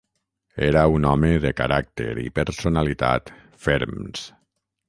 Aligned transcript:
Era 0.67 0.85
un 0.93 1.03
home 1.09 1.29
de 1.43 1.51
caràcter 1.59 2.09
i 2.23 2.33
personalitat 2.39 3.33
ferms. 3.67 4.27